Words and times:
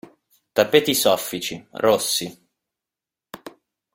Tappeti 0.55 0.95
soffici, 0.95 1.63
rossi. 1.73 2.27